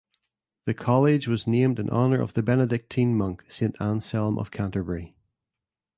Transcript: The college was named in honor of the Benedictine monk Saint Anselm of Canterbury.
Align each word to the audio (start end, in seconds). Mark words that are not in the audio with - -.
The 0.65 0.73
college 0.73 1.27
was 1.27 1.45
named 1.45 1.77
in 1.77 1.87
honor 1.91 2.19
of 2.21 2.33
the 2.33 2.41
Benedictine 2.41 3.15
monk 3.15 3.43
Saint 3.49 3.79
Anselm 3.79 4.39
of 4.39 4.49
Canterbury. 4.49 5.15